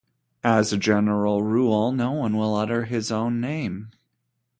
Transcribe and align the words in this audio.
As 0.43 0.73
a 0.73 0.77
general 0.77 1.43
rule, 1.43 1.91
no 1.91 2.11
one 2.13 2.35
will 2.35 2.55
utter 2.55 2.85
his 2.85 3.11
own 3.11 3.39
name. 3.39 3.91